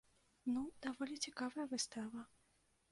Ну, 0.53 0.63
даволі 0.85 1.15
цікавая 1.27 1.65
выстава. 1.77 2.21